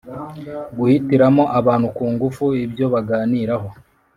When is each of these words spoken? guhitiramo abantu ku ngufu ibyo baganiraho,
guhitiramo 0.77 1.43
abantu 1.59 1.87
ku 1.95 2.05
ngufu 2.13 2.45
ibyo 2.65 2.85
baganiraho, 2.93 3.67